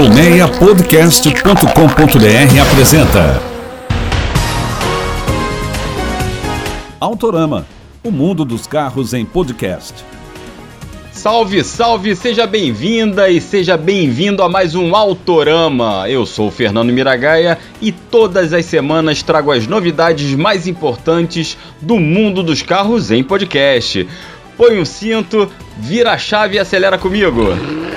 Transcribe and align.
Colmeiapodcast.com.br 0.00 2.60
apresenta 2.62 3.42
Autorama, 6.98 7.66
o 8.02 8.10
mundo 8.10 8.46
dos 8.46 8.66
carros 8.66 9.12
em 9.12 9.26
podcast. 9.26 9.92
Salve, 11.12 11.62
salve, 11.62 12.16
seja 12.16 12.46
bem-vinda 12.46 13.28
e 13.28 13.42
seja 13.42 13.76
bem-vindo 13.76 14.42
a 14.42 14.48
mais 14.48 14.74
um 14.74 14.96
Autorama. 14.96 16.08
Eu 16.08 16.24
sou 16.24 16.48
o 16.48 16.50
Fernando 16.50 16.94
Miragaia 16.94 17.58
e 17.78 17.92
todas 17.92 18.54
as 18.54 18.64
semanas 18.64 19.22
trago 19.22 19.52
as 19.52 19.66
novidades 19.66 20.34
mais 20.34 20.66
importantes 20.66 21.58
do 21.78 22.00
mundo 22.00 22.42
dos 22.42 22.62
carros 22.62 23.10
em 23.10 23.22
podcast. 23.22 24.08
Põe 24.56 24.78
o 24.78 24.80
um 24.80 24.84
cinto, 24.86 25.46
vira 25.76 26.12
a 26.12 26.18
chave 26.18 26.56
e 26.56 26.58
acelera 26.58 26.96
comigo. 26.96 27.89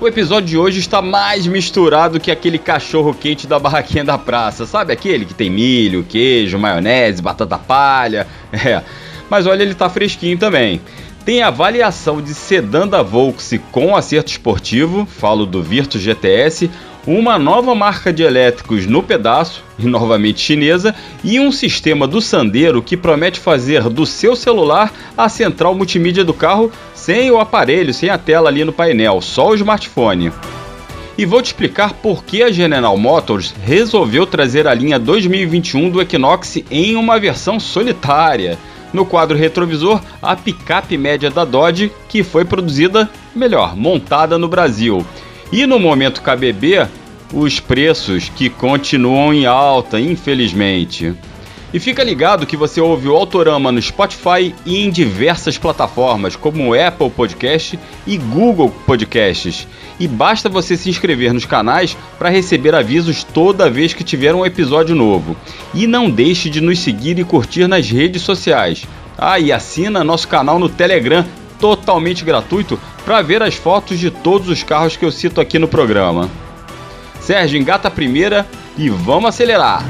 O 0.00 0.06
episódio 0.06 0.48
de 0.48 0.56
hoje 0.56 0.78
está 0.78 1.02
mais 1.02 1.44
misturado 1.44 2.20
que 2.20 2.30
aquele 2.30 2.56
cachorro 2.56 3.12
quente 3.12 3.48
da 3.48 3.58
barraquinha 3.58 4.04
da 4.04 4.16
praça. 4.16 4.64
Sabe 4.64 4.92
aquele 4.92 5.24
que 5.24 5.34
tem 5.34 5.50
milho, 5.50 6.04
queijo, 6.08 6.56
maionese, 6.56 7.20
batata 7.20 7.58
palha? 7.58 8.26
É. 8.64 8.80
Mas 9.28 9.44
olha, 9.46 9.62
ele 9.62 9.74
tá 9.74 9.90
fresquinho 9.90 10.38
também. 10.38 10.80
Tem 11.24 11.42
avaliação 11.42 12.22
de 12.22 12.32
sedã 12.32 12.86
da 12.86 13.02
Volkswagen 13.02 13.66
com 13.72 13.96
acerto 13.96 14.30
esportivo, 14.30 15.04
falo 15.04 15.44
do 15.44 15.62
Virtus 15.62 16.00
GTS, 16.00 16.70
uma 17.08 17.38
nova 17.38 17.74
marca 17.74 18.12
de 18.12 18.22
elétricos 18.22 18.84
no 18.84 19.02
pedaço, 19.02 19.64
e 19.78 19.86
novamente 19.86 20.40
chinesa, 20.40 20.94
e 21.24 21.40
um 21.40 21.50
sistema 21.50 22.06
do 22.06 22.20
Sandero 22.20 22.82
que 22.82 22.98
promete 22.98 23.40
fazer 23.40 23.88
do 23.88 24.04
seu 24.04 24.36
celular 24.36 24.92
a 25.16 25.26
central 25.28 25.74
multimídia 25.74 26.22
do 26.22 26.34
carro 26.34 26.70
sem 26.94 27.30
o 27.30 27.38
aparelho, 27.38 27.94
sem 27.94 28.10
a 28.10 28.18
tela 28.18 28.50
ali 28.50 28.62
no 28.62 28.74
painel, 28.74 29.22
só 29.22 29.48
o 29.48 29.54
smartphone. 29.54 30.30
E 31.16 31.24
vou 31.24 31.40
te 31.40 31.46
explicar 31.46 31.94
por 31.94 32.22
que 32.22 32.42
a 32.42 32.52
General 32.52 32.96
Motors 32.96 33.54
resolveu 33.64 34.26
trazer 34.26 34.68
a 34.68 34.74
linha 34.74 34.98
2021 34.98 35.90
do 35.90 36.02
Equinox 36.02 36.58
em 36.70 36.94
uma 36.94 37.18
versão 37.18 37.58
solitária. 37.58 38.58
No 38.92 39.04
quadro 39.04 39.36
retrovisor, 39.36 40.00
a 40.22 40.36
picape 40.36 40.96
média 40.96 41.30
da 41.30 41.44
Dodge, 41.44 41.90
que 42.08 42.22
foi 42.22 42.44
produzida, 42.44 43.08
melhor, 43.34 43.74
montada 43.76 44.38
no 44.38 44.46
Brasil. 44.46 45.04
E 45.50 45.66
no 45.66 45.78
momento 45.78 46.22
KBB, 46.22 46.86
os 47.32 47.60
preços 47.60 48.28
que 48.28 48.50
continuam 48.50 49.32
em 49.32 49.46
alta, 49.46 49.98
infelizmente. 49.98 51.14
E 51.72 51.78
fica 51.78 52.02
ligado 52.02 52.46
que 52.46 52.56
você 52.56 52.80
ouve 52.80 53.08
o 53.08 53.14
Autorama 53.14 53.70
no 53.70 53.80
Spotify 53.80 54.54
e 54.64 54.78
em 54.78 54.90
diversas 54.90 55.58
plataformas, 55.58 56.34
como 56.34 56.72
Apple 56.72 57.10
Podcast 57.10 57.78
e 58.06 58.16
Google 58.16 58.70
Podcasts. 58.86 59.68
E 60.00 60.08
basta 60.08 60.48
você 60.48 60.78
se 60.78 60.88
inscrever 60.88 61.34
nos 61.34 61.44
canais 61.44 61.94
para 62.18 62.30
receber 62.30 62.74
avisos 62.74 63.22
toda 63.22 63.68
vez 63.68 63.92
que 63.92 64.02
tiver 64.02 64.34
um 64.34 64.46
episódio 64.46 64.94
novo. 64.94 65.36
E 65.74 65.86
não 65.86 66.10
deixe 66.10 66.48
de 66.48 66.62
nos 66.62 66.78
seguir 66.78 67.18
e 67.18 67.24
curtir 67.24 67.66
nas 67.66 67.90
redes 67.90 68.22
sociais. 68.22 68.84
Ah, 69.18 69.38
e 69.38 69.52
assina 69.52 70.02
nosso 70.02 70.26
canal 70.26 70.58
no 70.58 70.70
Telegram, 70.70 71.26
totalmente 71.58 72.24
gratuito, 72.24 72.78
para 73.04 73.22
ver 73.22 73.42
as 73.42 73.54
fotos 73.54 73.98
de 73.98 74.10
todos 74.10 74.48
os 74.48 74.62
carros 74.62 74.96
que 74.96 75.04
eu 75.04 75.12
cito 75.12 75.40
aqui 75.40 75.58
no 75.58 75.68
programa. 75.68 76.30
Sérgio, 77.20 77.60
engata 77.60 77.88
a 77.88 77.90
primeira 77.90 78.46
e 78.76 78.88
vamos 78.88 79.28
acelerar! 79.28 79.84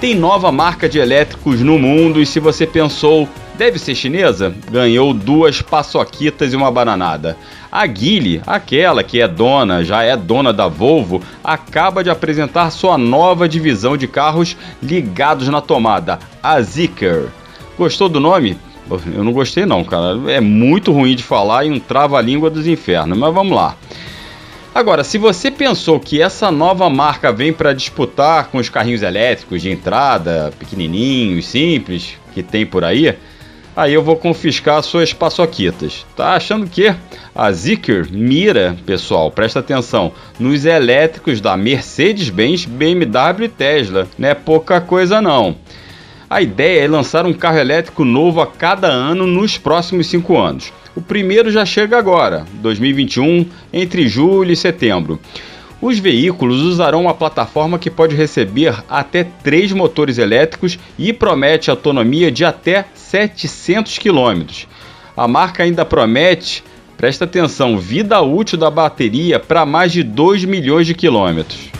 Tem 0.00 0.14
nova 0.14 0.52
marca 0.52 0.88
de 0.88 1.00
elétricos 1.00 1.60
no 1.60 1.76
mundo 1.76 2.22
e 2.22 2.26
se 2.26 2.38
você 2.38 2.64
pensou, 2.64 3.28
deve 3.56 3.80
ser 3.80 3.96
chinesa, 3.96 4.54
ganhou 4.70 5.12
duas 5.12 5.60
paçoquitas 5.60 6.52
e 6.52 6.56
uma 6.56 6.70
bananada. 6.70 7.36
A 7.70 7.86
Geely, 7.86 8.40
aquela 8.46 9.02
que 9.02 9.20
é 9.20 9.28
dona, 9.28 9.84
já 9.84 10.02
é 10.02 10.16
dona 10.16 10.52
da 10.52 10.68
Volvo, 10.68 11.22
acaba 11.44 12.02
de 12.02 12.08
apresentar 12.08 12.70
sua 12.70 12.96
nova 12.96 13.46
divisão 13.46 13.94
de 13.94 14.08
carros 14.08 14.56
ligados 14.82 15.48
na 15.48 15.60
tomada, 15.60 16.18
a 16.42 16.60
Zeekr. 16.62 17.28
Gostou 17.76 18.08
do 18.08 18.20
nome? 18.20 18.56
Eu 19.14 19.22
não 19.22 19.32
gostei 19.32 19.66
não, 19.66 19.84
cara. 19.84 20.18
É 20.32 20.40
muito 20.40 20.92
ruim 20.92 21.14
de 21.14 21.22
falar 21.22 21.66
e 21.66 21.70
um 21.70 21.78
trava-língua 21.78 22.48
dos 22.48 22.66
infernos, 22.66 23.18
mas 23.18 23.34
vamos 23.34 23.54
lá. 23.54 23.76
Agora, 24.74 25.04
se 25.04 25.18
você 25.18 25.50
pensou 25.50 26.00
que 26.00 26.22
essa 26.22 26.50
nova 26.50 26.88
marca 26.88 27.32
vem 27.32 27.52
para 27.52 27.74
disputar 27.74 28.46
com 28.46 28.58
os 28.58 28.70
carrinhos 28.70 29.02
elétricos 29.02 29.60
de 29.60 29.70
entrada, 29.70 30.52
pequenininhos, 30.58 31.46
simples, 31.46 32.16
que 32.32 32.42
tem 32.42 32.64
por 32.64 32.82
aí, 32.82 33.14
aí 33.78 33.94
eu 33.94 34.02
vou 34.02 34.16
confiscar 34.16 34.82
suas 34.82 35.12
paçoquitas. 35.12 36.04
Tá 36.16 36.32
achando 36.32 36.68
que 36.68 36.92
a 37.32 37.52
Zeekr 37.52 38.08
mira, 38.10 38.76
pessoal, 38.84 39.30
presta 39.30 39.60
atenção, 39.60 40.10
nos 40.36 40.64
elétricos 40.64 41.40
da 41.40 41.56
Mercedes-Benz, 41.56 42.64
BMW 42.64 43.44
e 43.44 43.48
Tesla. 43.48 44.08
Não 44.18 44.28
é 44.28 44.34
pouca 44.34 44.80
coisa 44.80 45.22
não. 45.22 45.54
A 46.28 46.42
ideia 46.42 46.84
é 46.84 46.88
lançar 46.88 47.24
um 47.24 47.32
carro 47.32 47.58
elétrico 47.58 48.04
novo 48.04 48.40
a 48.40 48.48
cada 48.48 48.88
ano 48.88 49.28
nos 49.28 49.56
próximos 49.56 50.08
cinco 50.08 50.36
anos. 50.36 50.72
O 50.96 51.00
primeiro 51.00 51.48
já 51.48 51.64
chega 51.64 51.96
agora, 51.96 52.44
2021, 52.54 53.46
entre 53.72 54.08
julho 54.08 54.50
e 54.50 54.56
setembro. 54.56 55.20
Os 55.80 55.98
veículos 55.98 56.60
usarão 56.62 57.02
uma 57.02 57.14
plataforma 57.14 57.78
que 57.78 57.88
pode 57.88 58.16
receber 58.16 58.82
até 58.88 59.22
três 59.22 59.70
motores 59.70 60.18
elétricos 60.18 60.76
e 60.98 61.12
promete 61.12 61.70
autonomia 61.70 62.32
de 62.32 62.44
até 62.44 62.86
700 62.94 63.96
km. 63.98 64.66
A 65.16 65.28
marca 65.28 65.62
ainda 65.62 65.84
promete, 65.84 66.64
presta 66.96 67.24
atenção, 67.24 67.78
vida 67.78 68.20
útil 68.20 68.58
da 68.58 68.70
bateria 68.70 69.38
para 69.38 69.64
mais 69.64 69.92
de 69.92 70.02
2 70.02 70.44
milhões 70.44 70.84
de 70.84 70.94
quilômetros. 70.94 71.70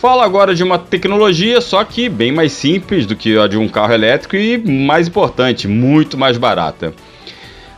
Fala 0.00 0.24
agora 0.24 0.54
de 0.54 0.62
uma 0.62 0.78
tecnologia, 0.78 1.60
só 1.60 1.84
que 1.84 2.08
bem 2.08 2.32
mais 2.32 2.52
simples 2.52 3.04
do 3.04 3.14
que 3.16 3.38
a 3.38 3.46
de 3.46 3.58
um 3.58 3.68
carro 3.68 3.92
elétrico 3.92 4.36
e 4.36 4.56
mais 4.58 5.08
importante, 5.08 5.68
muito 5.68 6.16
mais 6.16 6.38
barata. 6.38 6.94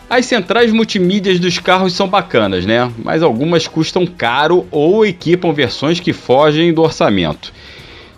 As 0.08 0.26
centrais 0.26 0.72
multimídias 0.72 1.40
dos 1.40 1.58
carros 1.58 1.92
são 1.92 2.06
bacanas, 2.06 2.64
né? 2.64 2.92
Mas 3.02 3.24
algumas 3.24 3.66
custam 3.66 4.06
caro 4.06 4.64
ou 4.70 5.04
equipam 5.04 5.52
versões 5.52 5.98
que 5.98 6.12
fogem 6.12 6.72
do 6.72 6.82
orçamento. 6.82 7.52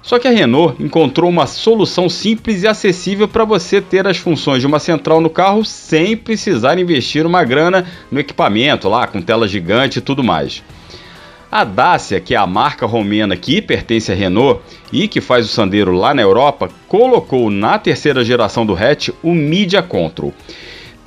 Só 0.02 0.18
que 0.18 0.28
a 0.28 0.30
Renault 0.30 0.82
encontrou 0.82 1.30
uma 1.30 1.46
solução 1.46 2.06
simples 2.06 2.62
e 2.62 2.68
acessível 2.68 3.26
para 3.26 3.44
você 3.44 3.80
ter 3.80 4.06
as 4.06 4.18
funções 4.18 4.60
de 4.60 4.66
uma 4.66 4.78
central 4.78 5.18
no 5.18 5.30
carro 5.30 5.64
sem 5.64 6.14
precisar 6.14 6.78
investir 6.78 7.24
uma 7.24 7.42
grana 7.42 7.86
no 8.10 8.20
equipamento 8.20 8.86
lá, 8.86 9.06
com 9.06 9.22
tela 9.22 9.48
gigante 9.48 9.98
e 9.98 10.02
tudo 10.02 10.22
mais. 10.22 10.62
A 11.50 11.64
Dacia, 11.64 12.20
que 12.20 12.34
é 12.34 12.36
a 12.36 12.46
marca 12.46 12.84
romena 12.84 13.34
que 13.34 13.62
pertence 13.62 14.12
à 14.12 14.14
Renault 14.14 14.60
e 14.92 15.08
que 15.08 15.22
faz 15.22 15.46
o 15.46 15.48
Sandero 15.48 15.92
lá 15.92 16.12
na 16.12 16.20
Europa, 16.20 16.68
colocou 16.86 17.48
na 17.48 17.78
terceira 17.78 18.22
geração 18.22 18.66
do 18.66 18.74
hatch 18.74 19.08
o 19.22 19.32
Media 19.32 19.82
Control. 19.82 20.34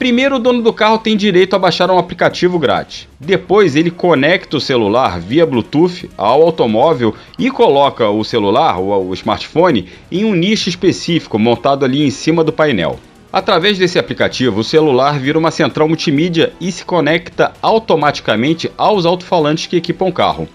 Primeiro, 0.02 0.38
o 0.38 0.40
dono 0.40 0.64
do 0.64 0.74
carro 0.74 0.98
tem 0.98 1.16
direito 1.16 1.56
a 1.56 1.60
baixar 1.60 1.92
um 1.92 2.00
aplicativo 2.00 2.58
grátis. 2.58 3.08
Depois, 3.20 3.76
ele 3.76 3.92
conecta 3.92 4.58
o 4.58 4.60
celular 4.60 5.20
via 5.20 5.46
Bluetooth 5.46 6.10
ao 6.18 6.42
automóvel 6.42 7.14
e 7.38 7.52
coloca 7.52 8.10
o 8.10 8.24
celular, 8.24 8.80
ou 8.80 9.10
o 9.10 9.14
smartphone, 9.14 9.86
em 10.12 10.26
um 10.26 10.34
nicho 10.34 10.70
específico 10.70 11.38
montado 11.38 11.86
ali 11.86 12.04
em 12.04 12.10
cima 12.10 12.44
do 12.44 12.52
painel. 12.52 13.00
Através 13.32 13.78
desse 13.78 14.00
aplicativo, 14.00 14.62
o 14.62 14.64
celular 14.64 15.20
vira 15.20 15.38
uma 15.38 15.52
central 15.52 15.88
multimídia 15.88 16.52
e 16.60 16.72
se 16.72 16.84
conecta 16.84 17.54
automaticamente 17.62 18.72
aos 18.76 19.06
alto-falantes 19.06 19.68
que 19.68 19.78
equipam 19.78 20.08
o 20.08 20.12
carro. 20.12 20.50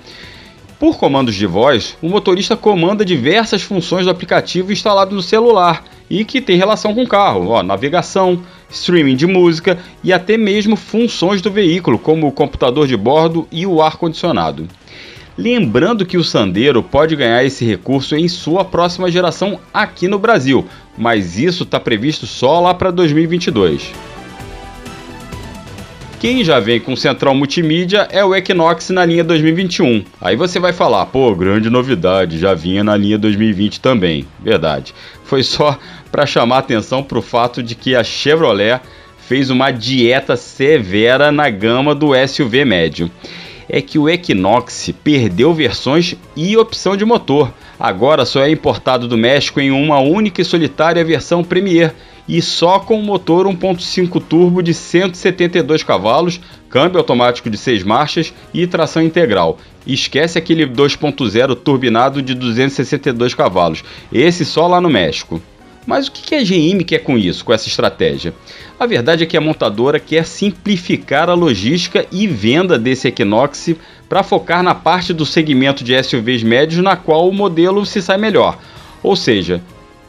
Por 0.77 0.99
comandos 0.99 1.37
de 1.37 1.47
voz, 1.47 1.97
o 2.03 2.09
motorista 2.09 2.57
comanda 2.57 3.05
diversas 3.05 3.63
funções 3.63 4.07
do 4.07 4.11
aplicativo 4.11 4.73
instalado 4.73 5.15
no 5.15 5.23
celular 5.23 5.85
e 6.11 6.25
que 6.25 6.41
tem 6.41 6.57
relação 6.57 6.95
com 6.95 7.05
o 7.05 7.09
carro, 7.09 7.49
ó, 7.49 7.63
navegação, 7.63 8.43
streaming 8.71 9.17
de 9.17 9.27
música 9.27 9.79
e 10.03 10.13
até 10.13 10.37
mesmo 10.37 10.77
funções 10.77 11.41
do 11.41 11.51
veículo, 11.51 11.99
como 11.99 12.27
o 12.27 12.33
computador 12.33 12.87
de 12.87 12.97
bordo 12.97 13.47
e 13.51 13.67
o 13.67 13.83
ar-condicionado. 13.83 14.67
Lembrando 15.39 16.07
que 16.07 16.17
o 16.17 16.25
Sandero 16.25 16.83
pode 16.83 17.15
ganhar 17.15 17.45
esse 17.45 17.65
recurso 17.65 18.17
em 18.17 18.27
sua 18.27 18.65
próxima 18.65 19.11
geração 19.11 19.61
aqui 19.73 20.09
no 20.09 20.19
Brasil, 20.19 20.67
mas 20.97 21.39
isso 21.39 21.65
está 21.65 21.79
previsto 21.79 22.27
só 22.27 22.59
lá 22.61 22.73
para 22.73 22.91
2022. 22.91 23.93
Quem 26.19 26.43
já 26.43 26.59
vem 26.59 26.81
com 26.81 26.97
central 26.97 27.35
multimídia 27.35 28.09
é 28.11 28.25
o 28.25 28.35
Equinox 28.35 28.89
na 28.89 29.05
linha 29.05 29.23
2021. 29.23 30.03
Aí 30.19 30.35
você 30.35 30.59
vai 30.59 30.73
falar, 30.73 31.05
pô, 31.07 31.35
grande 31.35 31.69
novidade, 31.69 32.39
já 32.39 32.55
vinha 32.55 32.83
na 32.83 32.97
linha 32.97 33.19
2020 33.19 33.81
também. 33.81 34.27
Verdade. 34.43 34.95
Foi 35.25 35.43
só 35.43 35.79
para 36.17 36.25
chamar 36.25 36.61
atenção 36.61 37.03
para 37.03 37.19
o 37.19 37.23
fato 37.23 37.63
de 37.63 37.75
que 37.75 37.95
a 37.95 38.03
Chevrolet 38.03 38.81
fez 39.19 39.51
uma 39.51 39.71
dieta 39.71 40.35
severa 40.35 41.31
na 41.31 41.51
gama 41.51 41.95
do 41.95 42.13
SUV 42.27 42.65
médio. 42.65 43.11
é 43.69 43.83
que 43.83 43.99
o 43.99 44.09
Equinox 44.09 44.95
perdeu 45.05 45.53
versões 45.53 46.15
e 46.35 46.57
opção 46.57 46.97
de 46.97 47.05
motor. 47.05 47.53
Agora 47.79 48.25
só 48.25 48.41
é 48.41 48.51
importado 48.51 49.07
do 49.07 49.19
México 49.19 49.61
em 49.61 49.71
uma 49.71 49.99
única 49.99 50.41
e 50.41 50.45
solitária 50.45 51.05
versão 51.05 51.45
Premier 51.45 51.95
e 52.27 52.41
só 52.41 52.79
com 52.79 53.03
motor 53.03 53.47
1.5 53.47 54.23
turbo 54.23 54.63
de 54.63 54.73
172 54.73 55.83
cavalos, 55.83 56.41
câmbio 56.71 56.97
automático 56.97 57.51
de 57.51 57.59
6 57.59 57.83
marchas 57.83 58.33
e 58.55 58.67
tração 58.67 59.03
integral. 59.03 59.59
Esquece 59.87 60.39
aquele 60.39 60.67
2.0 60.67 61.55
turbinado 61.57 62.23
de 62.23 62.35
262 62.35 63.35
cavalos, 63.35 63.85
esse 64.11 64.47
só 64.47 64.67
lá 64.67 64.81
no 64.81 64.89
México. 64.89 65.43
Mas 65.87 66.09
o 66.09 66.13
que 66.13 66.35
a 66.35 66.43
GM 66.43 66.83
quer 66.85 66.99
com 66.99 67.17
isso, 67.17 67.45
com 67.45 67.53
essa 67.53 67.69
estratégia? 67.69 68.35
A 68.79 68.87
verdade 68.87 69.23
é 69.23 69.27
que 69.27 69.37
a 69.37 69.41
montadora 69.41 70.01
quer 70.01 70.27
simplificar 70.27 71.31
a 71.31 71.35
logística 71.35 72.05
e 72.11 72.27
venda 72.27 72.77
desse 72.77 73.07
Equinox 73.07 73.77
para 74.09 74.25
focar 74.25 74.65
na 74.65 74.75
parte 74.75 75.13
do 75.13 75.25
segmento 75.25 75.85
de 75.85 76.03
SUVs 76.03 76.43
médios 76.43 76.83
na 76.83 76.97
qual 76.97 77.29
o 77.29 77.33
modelo 77.33 77.87
se 77.87 78.03
sai 78.03 78.19
melhor. 78.19 78.59
Ou 79.01 79.15
seja, 79.15 79.63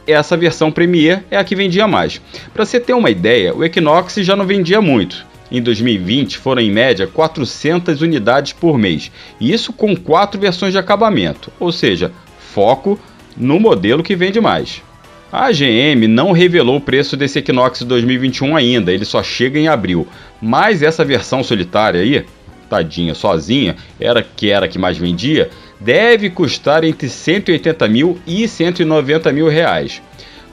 essa 0.04 0.36
versão 0.36 0.72
Premier 0.72 1.22
é 1.30 1.36
a 1.36 1.44
que 1.44 1.54
vendia 1.54 1.86
mais. 1.86 2.20
Para 2.52 2.64
você 2.64 2.80
ter 2.80 2.94
uma 2.94 3.10
ideia, 3.10 3.54
o 3.54 3.64
Equinox 3.64 4.16
já 4.16 4.34
não 4.34 4.46
vendia 4.46 4.80
muito. 4.80 5.24
Em 5.50 5.62
2020 5.62 6.38
foram 6.38 6.60
em 6.60 6.70
média 6.70 7.06
400 7.06 8.02
unidades 8.02 8.52
por 8.52 8.76
mês, 8.76 9.10
e 9.40 9.52
isso 9.52 9.72
com 9.72 9.96
quatro 9.96 10.38
versões 10.38 10.72
de 10.72 10.78
acabamento, 10.78 11.50
ou 11.58 11.72
seja, 11.72 12.12
foco 12.38 12.98
no 13.36 13.58
modelo 13.58 14.02
que 14.02 14.16
vende 14.16 14.40
mais. 14.40 14.82
A 15.30 15.52
GM 15.52 16.08
não 16.08 16.32
revelou 16.32 16.76
o 16.76 16.80
preço 16.80 17.14
desse 17.14 17.40
Equinox 17.40 17.82
2021 17.82 18.56
ainda, 18.56 18.90
ele 18.90 19.04
só 19.04 19.22
chega 19.22 19.58
em 19.58 19.68
abril. 19.68 20.08
Mas 20.40 20.82
essa 20.82 21.04
versão 21.04 21.44
solitária 21.44 22.00
aí, 22.00 22.24
tadinha, 22.70 23.14
sozinha, 23.14 23.76
era 24.00 24.22
que 24.22 24.50
era 24.50 24.66
que 24.66 24.78
mais 24.78 24.96
vendia, 24.96 25.50
deve 25.78 26.30
custar 26.30 26.82
entre 26.82 27.10
180 27.10 27.86
mil 27.88 28.18
e 28.26 28.48
190 28.48 29.30
mil 29.30 29.48
reais. 29.48 30.00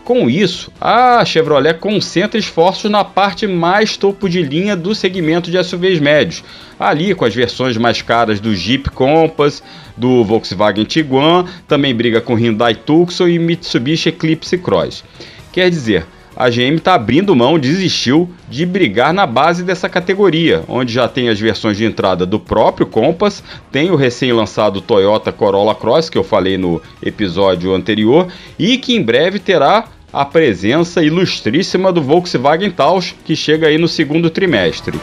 Com 0.06 0.30
isso, 0.30 0.72
a 0.80 1.26
Chevrolet 1.26 1.74
concentra 1.80 2.40
esforços 2.40 2.92
na 2.92 3.04
parte 3.04 3.48
mais 3.48 3.98
topo 3.98 4.30
de 4.30 4.40
linha 4.44 4.76
do 4.76 4.94
segmento 4.94 5.50
de 5.50 5.62
SUVs 5.64 6.00
médios, 6.00 6.44
ali 6.80 7.16
com 7.16 7.26
as 7.26 7.34
versões 7.34 7.76
mais 7.76 8.04
caras 8.04 8.40
do 8.40 8.56
Jeep 8.56 8.92
Compass, 8.92 9.64
do 9.98 10.24
Volkswagen 10.24 10.86
Tiguan, 10.86 11.46
também 11.68 11.96
briga 11.96 12.22
com 12.22 12.36
Hyundai 12.36 12.76
Tucson 12.76 13.28
e 13.28 13.40
Mitsubishi 13.40 14.10
Eclipse 14.10 14.60
Cross. 14.60 15.04
Quer 15.52 15.72
dizer, 15.72 16.06
a 16.36 16.50
GM 16.52 16.76
está 16.76 16.94
abrindo 16.94 17.36
mão, 17.36 17.58
desistiu 17.58 18.30
de 18.48 18.64
brigar 18.64 19.12
na 19.12 19.26
base 19.26 19.64
dessa 19.64 19.90
categoria, 19.90 20.64
onde 20.68 20.94
já 20.94 21.08
tem 21.08 21.30
as 21.30 21.40
versões 21.40 21.78
de 21.78 21.86
entrada 21.86 22.28
do 22.28 22.40
próprio 22.40 22.86
Compass, 22.86 23.42
tem 23.72 23.90
o 23.90 23.96
recém-lançado 23.96 24.82
Toyota 24.82 25.32
Corolla 25.32 25.74
Cross, 25.74 26.12
que 26.12 26.18
eu 26.18 26.24
falei 26.24 26.60
no 26.60 26.80
episódio 27.02 27.74
anterior, 27.74 28.28
e 28.60 28.78
que 28.78 28.96
em 28.96 29.02
breve 29.02 29.40
terá 29.40 29.86
a 30.16 30.24
presença 30.24 31.04
ilustríssima 31.04 31.92
do 31.92 32.02
Volkswagen 32.02 32.72
Taos, 32.72 33.14
que 33.26 33.36
chega 33.36 33.68
aí 33.68 33.78
no 33.78 33.86
segundo 33.86 34.30
trimestre. 34.30 34.98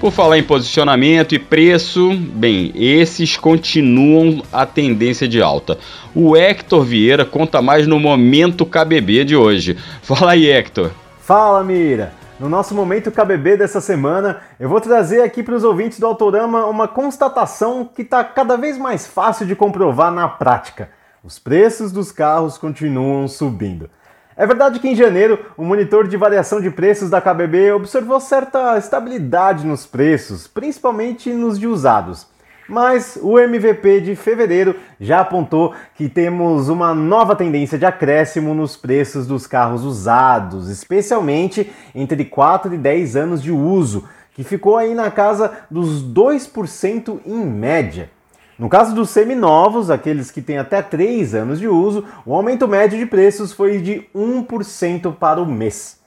Por 0.00 0.10
falar 0.10 0.38
em 0.38 0.42
posicionamento 0.42 1.34
e 1.34 1.38
preço, 1.38 2.16
bem, 2.16 2.72
esses 2.74 3.36
continuam 3.36 4.42
a 4.50 4.64
tendência 4.64 5.28
de 5.28 5.42
alta. 5.42 5.78
O 6.14 6.34
Hector 6.34 6.82
Vieira 6.82 7.26
conta 7.26 7.60
mais 7.60 7.86
no 7.86 8.00
momento 8.00 8.64
KBB 8.64 9.24
de 9.24 9.36
hoje. 9.36 9.76
Fala 10.02 10.32
aí, 10.32 10.50
Hector. 10.50 10.92
Fala, 11.20 11.62
Mira. 11.62 12.14
No 12.40 12.48
nosso 12.48 12.74
momento 12.74 13.12
KBB 13.12 13.58
dessa 13.58 13.82
semana, 13.82 14.40
eu 14.58 14.68
vou 14.68 14.80
trazer 14.80 15.20
aqui 15.20 15.42
para 15.42 15.54
os 15.54 15.62
ouvintes 15.62 16.00
do 16.00 16.06
Autorama 16.06 16.64
uma 16.64 16.88
constatação 16.88 17.84
que 17.84 18.00
está 18.00 18.24
cada 18.24 18.56
vez 18.56 18.78
mais 18.78 19.06
fácil 19.06 19.46
de 19.46 19.54
comprovar 19.54 20.10
na 20.10 20.26
prática. 20.26 20.88
Os 21.24 21.38
preços 21.38 21.92
dos 21.92 22.10
carros 22.10 22.58
continuam 22.58 23.28
subindo. 23.28 23.88
É 24.36 24.44
verdade 24.44 24.80
que 24.80 24.88
em 24.88 24.96
janeiro 24.96 25.38
o 25.56 25.64
monitor 25.64 26.08
de 26.08 26.16
variação 26.16 26.60
de 26.60 26.68
preços 26.68 27.08
da 27.10 27.20
KBB 27.20 27.70
observou 27.70 28.18
certa 28.18 28.76
estabilidade 28.76 29.64
nos 29.64 29.86
preços, 29.86 30.48
principalmente 30.48 31.32
nos 31.32 31.60
de 31.60 31.68
usados. 31.68 32.26
Mas 32.68 33.16
o 33.22 33.38
MVP 33.38 34.00
de 34.00 34.16
fevereiro 34.16 34.74
já 34.98 35.20
apontou 35.20 35.72
que 35.94 36.08
temos 36.08 36.68
uma 36.68 36.92
nova 36.92 37.36
tendência 37.36 37.78
de 37.78 37.86
acréscimo 37.86 38.52
nos 38.52 38.76
preços 38.76 39.24
dos 39.24 39.46
carros 39.46 39.84
usados, 39.84 40.68
especialmente 40.68 41.72
entre 41.94 42.24
4 42.24 42.74
e 42.74 42.78
10 42.78 43.14
anos 43.14 43.40
de 43.40 43.52
uso, 43.52 44.08
que 44.34 44.42
ficou 44.42 44.76
aí 44.76 44.92
na 44.92 45.08
casa 45.08 45.52
dos 45.70 46.02
2% 46.02 47.20
em 47.24 47.46
média. 47.46 48.10
No 48.58 48.68
caso 48.68 48.94
dos 48.94 49.10
seminovos, 49.10 49.90
aqueles 49.90 50.30
que 50.30 50.42
têm 50.42 50.58
até 50.58 50.82
3 50.82 51.34
anos 51.34 51.58
de 51.58 51.66
uso, 51.66 52.04
o 52.24 52.34
aumento 52.34 52.68
médio 52.68 52.98
de 52.98 53.06
preços 53.06 53.52
foi 53.52 53.80
de 53.80 54.06
1% 54.14 55.14
para 55.16 55.40
o 55.40 55.46
mês. 55.46 56.00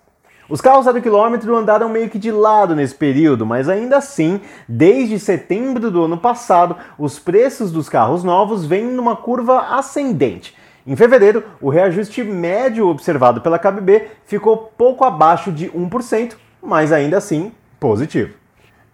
Os 0.47 0.61
carros 0.61 0.85
zero 0.85 1.01
quilômetro 1.01 1.55
andaram 1.55 1.89
meio 1.89 2.07
que 2.07 2.19
de 2.19 2.31
lado 2.31 2.75
nesse 2.75 2.93
período, 2.93 3.47
mas 3.47 3.67
ainda 3.67 3.97
assim, 3.97 4.39
desde 4.69 5.17
setembro 5.17 5.89
do 5.89 6.03
ano 6.03 6.19
passado, 6.19 6.75
os 6.99 7.17
preços 7.17 7.71
dos 7.71 7.89
carros 7.89 8.23
novos 8.23 8.63
vêm 8.63 8.85
numa 8.85 9.15
curva 9.15 9.75
ascendente. 9.75 10.55
Em 10.85 10.95
fevereiro, 10.95 11.43
o 11.59 11.69
reajuste 11.69 12.23
médio 12.23 12.87
observado 12.87 13.41
pela 13.41 13.57
KBB 13.57 14.07
ficou 14.27 14.71
pouco 14.77 15.03
abaixo 15.03 15.51
de 15.51 15.67
1%, 15.71 16.35
mas 16.61 16.91
ainda 16.91 17.17
assim 17.17 17.51
positivo. 17.79 18.35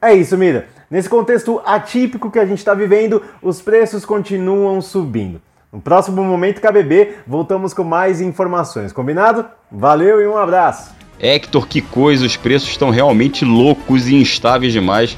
É 0.02 0.14
isso, 0.14 0.38
Mira. 0.38 0.70
Nesse 0.92 1.08
contexto 1.08 1.62
atípico 1.66 2.30
que 2.30 2.38
a 2.38 2.46
gente 2.46 2.58
está 2.58 2.74
vivendo, 2.74 3.24
os 3.42 3.62
preços 3.62 4.04
continuam 4.04 4.82
subindo. 4.82 5.42
No 5.72 5.80
próximo 5.80 6.22
Momento 6.22 6.60
KBB, 6.60 7.14
voltamos 7.26 7.74
com 7.74 7.86
mais 7.86 8.20
informações. 8.20 8.92
Combinado? 8.92 9.46
Valeu 9.72 10.20
e 10.20 10.28
um 10.28 10.36
abraço! 10.36 10.94
Hector, 11.18 11.66
que 11.66 11.80
coisa, 11.80 12.26
os 12.26 12.36
preços 12.36 12.68
estão 12.68 12.90
realmente 12.90 13.46
loucos 13.46 14.10
e 14.10 14.16
instáveis 14.16 14.74
demais. 14.74 15.18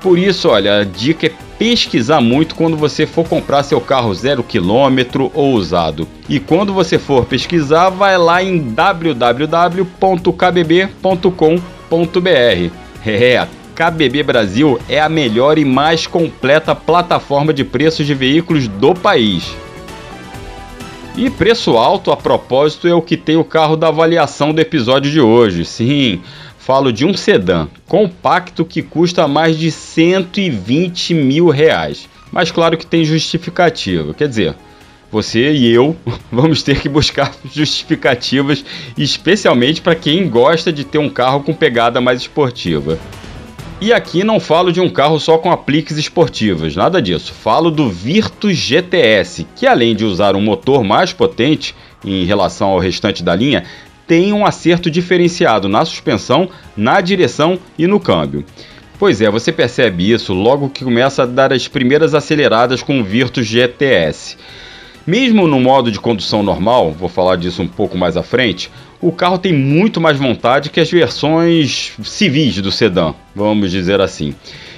Por 0.00 0.18
isso, 0.18 0.48
olha, 0.48 0.80
a 0.80 0.84
dica 0.84 1.28
é 1.28 1.32
pesquisar 1.56 2.20
muito 2.20 2.56
quando 2.56 2.76
você 2.76 3.06
for 3.06 3.28
comprar 3.28 3.62
seu 3.62 3.80
carro 3.80 4.12
zero 4.12 4.42
quilômetro 4.42 5.30
ou 5.32 5.52
usado. 5.52 6.08
E 6.28 6.40
quando 6.40 6.74
você 6.74 6.98
for 6.98 7.26
pesquisar, 7.26 7.90
vai 7.90 8.18
lá 8.18 8.42
em 8.42 8.58
www.kbb.com.br. 8.58 9.86
É, 13.08 13.46
KBB 13.76 14.22
Brasil 14.22 14.80
é 14.88 14.98
a 14.98 15.06
melhor 15.06 15.58
e 15.58 15.64
mais 15.64 16.06
completa 16.06 16.74
plataforma 16.74 17.52
de 17.52 17.62
preços 17.62 18.06
de 18.06 18.14
veículos 18.14 18.66
do 18.66 18.94
país. 18.94 19.54
E 21.14 21.28
preço 21.28 21.76
alto, 21.76 22.10
a 22.10 22.16
propósito, 22.16 22.88
é 22.88 22.94
o 22.94 23.02
que 23.02 23.18
tem 23.18 23.36
o 23.36 23.44
carro 23.44 23.76
da 23.76 23.88
avaliação 23.88 24.54
do 24.54 24.60
episódio 24.62 25.10
de 25.10 25.20
hoje. 25.20 25.66
Sim, 25.66 26.22
falo 26.58 26.90
de 26.90 27.04
um 27.04 27.12
sedã 27.12 27.68
compacto 27.86 28.64
que 28.64 28.80
custa 28.80 29.28
mais 29.28 29.58
de 29.58 29.70
120 29.70 31.12
mil 31.12 31.50
reais. 31.50 32.08
Mas 32.32 32.50
claro 32.50 32.78
que 32.78 32.86
tem 32.86 33.04
justificativa. 33.04 34.14
Quer 34.14 34.28
dizer, 34.28 34.54
você 35.12 35.52
e 35.52 35.70
eu 35.70 35.94
vamos 36.32 36.62
ter 36.62 36.80
que 36.80 36.88
buscar 36.88 37.30
justificativas, 37.52 38.64
especialmente 38.96 39.82
para 39.82 39.94
quem 39.94 40.30
gosta 40.30 40.72
de 40.72 40.82
ter 40.82 40.98
um 40.98 41.10
carro 41.10 41.42
com 41.42 41.52
pegada 41.52 42.00
mais 42.00 42.22
esportiva. 42.22 42.98
E 43.78 43.92
aqui 43.92 44.24
não 44.24 44.40
falo 44.40 44.72
de 44.72 44.80
um 44.80 44.88
carro 44.88 45.20
só 45.20 45.36
com 45.36 45.52
apliques 45.52 45.98
esportivas, 45.98 46.74
nada 46.74 47.00
disso. 47.00 47.34
Falo 47.34 47.70
do 47.70 47.90
Virtus 47.90 48.56
GTS, 48.56 49.46
que 49.54 49.66
além 49.66 49.94
de 49.94 50.02
usar 50.02 50.34
um 50.34 50.40
motor 50.40 50.82
mais 50.82 51.12
potente 51.12 51.74
em 52.02 52.24
relação 52.24 52.68
ao 52.68 52.78
restante 52.78 53.22
da 53.22 53.36
linha, 53.36 53.64
tem 54.06 54.32
um 54.32 54.46
acerto 54.46 54.90
diferenciado 54.90 55.68
na 55.68 55.84
suspensão, 55.84 56.48
na 56.74 57.02
direção 57.02 57.58
e 57.78 57.86
no 57.86 58.00
câmbio. 58.00 58.46
Pois 58.98 59.20
é, 59.20 59.30
você 59.30 59.52
percebe 59.52 60.10
isso 60.10 60.32
logo 60.32 60.70
que 60.70 60.82
começa 60.82 61.24
a 61.24 61.26
dar 61.26 61.52
as 61.52 61.68
primeiras 61.68 62.14
aceleradas 62.14 62.82
com 62.82 62.98
o 62.98 63.04
Virtus 63.04 63.46
GTS. 63.46 64.38
Mesmo 65.06 65.46
no 65.46 65.60
modo 65.60 65.92
de 65.92 66.00
condução 66.00 66.42
normal, 66.42 66.92
vou 66.92 67.10
falar 67.10 67.36
disso 67.36 67.62
um 67.62 67.68
pouco 67.68 67.96
mais 67.96 68.16
à 68.16 68.22
frente, 68.22 68.70
o 69.00 69.12
carro 69.12 69.38
tem 69.38 69.52
muito 69.52 70.00
mais 70.00 70.16
vontade 70.16 70.70
que 70.70 70.80
as 70.80 70.90
versões 70.90 71.92
civis 72.02 72.60
do 72.60 72.72
sedã, 72.72 73.14
vamos 73.34 73.70
dizer 73.70 74.00
assim. 74.00 74.34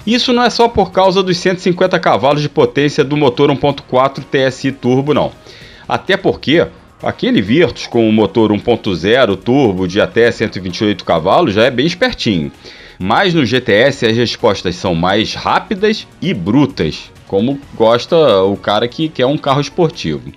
Isso 0.07 0.33
não 0.33 0.43
é 0.43 0.51
só 0.51 0.69
por 0.69 0.91
causa 0.91 1.23
dos 1.23 1.37
150 1.37 1.99
cavalos 2.01 2.41
de 2.41 2.49
potência 2.49 3.05
do 3.05 3.17
motor 3.17 3.51
1.4 3.51 4.25
TSI 4.25 4.73
turbo, 4.73 5.13
não. 5.13 5.33
Até 5.87 6.17
porque 6.17 6.67
aquele 7.03 7.41
Virtus 7.43 7.87
com 7.87 8.09
o 8.09 8.13
motor 8.13 8.51
1.0 8.51 9.37
turbo 9.37 9.87
de 9.87 10.01
até 10.01 10.31
128 10.31 11.05
cavalos 11.05 11.55
já 11.55 11.65
é 11.65 11.71
bem 11.71 11.87
espertinho. 11.87 12.51
Mas 12.99 13.33
no 13.33 13.47
GTS 13.47 14.07
as 14.07 14.17
respostas 14.17 14.75
são 14.75 14.95
mais 14.95 15.35
rápidas 15.35 16.07
e 16.21 16.35
brutas, 16.35 17.11
como 17.29 17.61
gosta 17.77 18.43
o 18.43 18.57
cara 18.57 18.89
que 18.89 19.09
quer 19.09 19.27
um 19.27 19.39
carro 19.39 19.61
esportivo. 19.61 20.33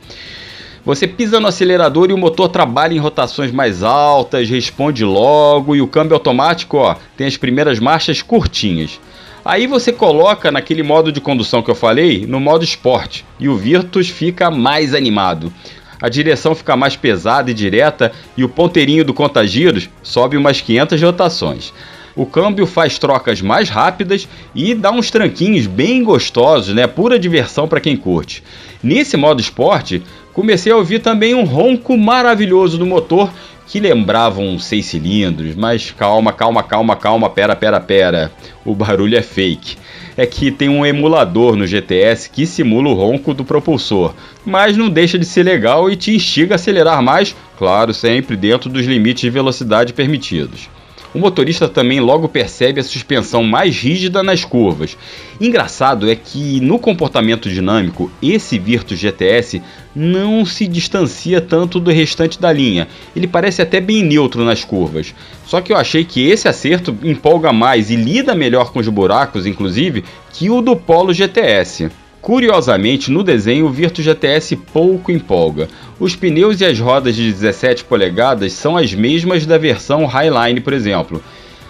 Você 0.84 1.08
pisa 1.08 1.40
no 1.40 1.48
acelerador 1.48 2.10
e 2.10 2.14
o 2.14 2.18
motor 2.18 2.50
trabalha 2.50 2.96
em 2.96 2.98
rotações 2.98 3.52
mais 3.52 3.84
altas, 3.84 4.50
responde 4.50 5.06
logo 5.06 5.76
e 5.76 5.82
o 5.82 5.88
câmbio 5.88 6.16
automático 6.16 6.78
ó, 6.78 6.96
tem 7.16 7.28
as 7.28 7.38
primeiras 7.38 7.80
marchas 7.80 8.24
curtinhas. 8.24 9.00
Aí 9.46 9.68
você 9.68 9.92
coloca 9.92 10.52
naquele 10.52 10.82
modo 10.82 11.12
de 11.12 11.22
condução 11.22 11.62
que 11.62 11.70
eu 11.70 11.76
falei, 11.76 12.26
no 12.26 12.40
modo 12.40 12.64
esporte, 12.64 13.24
e 13.40 13.48
o 13.48 13.56
Virtus 13.56 14.10
fica 14.10 14.50
mais 14.50 14.96
animado. 14.96 15.54
A 16.02 16.10
direção 16.10 16.56
fica 16.56 16.76
mais 16.76 16.96
pesada 16.96 17.52
e 17.52 17.54
direta 17.54 18.12
e 18.36 18.44
o 18.44 18.50
ponteirinho 18.50 19.06
do 19.06 19.14
contagiros 19.14 19.88
sobe 20.02 20.36
umas 20.36 20.62
500 20.62 21.00
rotações. 21.00 21.74
O 22.16 22.26
câmbio 22.26 22.66
faz 22.66 23.00
trocas 23.00 23.42
mais 23.42 23.70
rápidas 23.70 24.28
e 24.54 24.74
dá 24.74 24.92
uns 24.92 25.10
tranquinhos 25.10 25.66
bem 25.66 26.04
gostosos, 26.04 26.76
né? 26.76 26.86
Pura 26.86 27.18
diversão 27.18 27.68
para 27.68 27.80
quem 27.80 27.96
curte. 27.96 28.44
Nesse 28.84 29.16
modo 29.16 29.40
esporte, 29.40 30.04
comecei 30.34 30.74
a 30.74 30.78
ouvir 30.78 31.00
também 31.00 31.34
um 31.34 31.46
ronco 31.46 31.98
maravilhoso 31.98 32.78
do 32.78 32.86
motor 32.86 33.32
que 33.66 33.80
lembravam 33.80 34.60
seis 34.60 34.88
cilindros, 34.88 35.56
mas 35.56 35.92
calma, 35.92 36.34
calma, 36.34 36.62
calma, 36.62 36.98
calma, 36.98 37.30
pera, 37.30 37.56
pera, 37.56 37.80
pera. 37.80 38.32
O 38.66 38.76
barulho 38.76 39.18
é 39.18 39.22
fake. 39.22 39.78
É 40.18 40.26
que 40.26 40.52
tem 40.52 40.68
um 40.68 40.86
emulador 40.86 41.56
no 41.56 41.66
GTS 41.66 42.30
que 42.30 42.46
simula 42.46 42.90
o 42.90 42.94
ronco 42.94 43.34
do 43.34 43.46
propulsor, 43.46 44.14
mas 44.46 44.76
não 44.76 44.90
deixa 44.90 45.18
de 45.18 45.24
ser 45.24 45.44
legal 45.44 45.90
e 45.90 45.96
te 45.96 46.14
instiga 46.14 46.56
a 46.56 46.58
acelerar 46.58 47.02
mais, 47.02 47.34
claro, 47.58 47.94
sempre 47.94 48.36
dentro 48.36 48.70
dos 48.70 48.86
limites 48.86 49.22
de 49.22 49.30
velocidade 49.30 49.94
permitidos 49.94 50.68
o 51.14 51.20
motorista 51.20 51.68
também 51.68 52.00
logo 52.00 52.30
percebe 52.30 52.80
a 52.80 52.84
suspensão 52.84 53.44
mais 53.44 53.78
rígida 53.78 54.24
nas 54.24 54.46
curvas. 54.46 54.98
Engraçado 55.40 56.10
é 56.10 56.16
que 56.16 56.60
no 56.62 56.80
comportamento 56.80 57.50
dinâmico, 57.50 58.10
esse 58.22 58.58
Virtus 58.58 59.00
GTS 59.00 59.62
não 59.94 60.46
se 60.46 60.68
distancia 60.68 61.42
tanto 61.42 61.80
do 61.80 61.92
restante 61.92 62.40
da 62.40 62.52
linha. 62.52 62.88
Ele 63.16 63.28
parece 63.28 63.62
até 63.62 63.82
bem 63.82 64.04
neutro 64.04 64.46
nas 64.46 64.64
curvas. 64.64 65.14
Só 65.46 65.60
que 65.60 65.74
eu 65.74 65.78
achei 65.78 66.06
que 66.06 66.26
esse 66.30 66.48
acerto 66.48 66.98
empolga 67.04 67.52
mais 67.52 67.92
e 67.92 67.96
lida 67.96 68.34
melhor 68.34 68.72
com 68.72 68.80
os 68.80 68.88
buracos, 68.88 69.46
inclusive, 69.46 70.06
que 70.32 70.50
o 70.50 70.62
do 70.62 70.76
Polo 70.76 71.14
GTS. 71.14 71.90
Curiosamente, 72.22 73.10
no 73.10 73.24
desenho, 73.24 73.66
o 73.66 73.72
Virtus 73.72 74.06
GTS 74.06 74.56
pouco 74.56 75.12
empolga. 75.12 75.68
Os 76.00 76.16
pneus 76.16 76.62
e 76.62 76.66
as 76.66 76.80
rodas 76.80 77.16
de 77.16 77.32
17 77.32 77.84
polegadas 77.86 78.54
são 78.54 78.78
as 78.78 78.94
mesmas 78.94 79.46
da 79.46 79.58
versão 79.58 80.06
Highline, 80.06 80.62
por 80.62 80.72
exemplo. 80.72 81.24